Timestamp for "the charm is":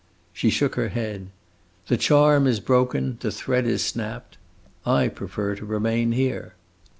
1.85-2.59